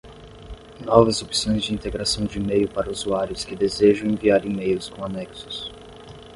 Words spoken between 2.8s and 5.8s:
usuários que desejam enviar emails com anexos.